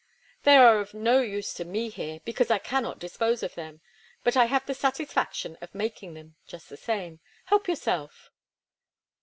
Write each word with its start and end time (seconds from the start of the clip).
"They 0.45 0.57
are 0.57 0.79
of 0.79 0.95
no 0.95 1.19
use 1.21 1.53
to 1.53 1.63
me 1.63 1.89
here, 1.89 2.21
because 2.25 2.49
I 2.49 2.57
cannot 2.57 2.97
dispose 2.97 3.43
of 3.43 3.53
them. 3.53 3.81
But 4.23 4.35
I 4.35 4.45
have 4.45 4.65
the 4.65 4.73
satisfaction 4.73 5.59
of 5.61 5.75
making 5.75 6.15
them, 6.15 6.37
just 6.47 6.69
the 6.69 6.75
same. 6.75 7.19
Help 7.45 7.67
yourself!" 7.67 8.31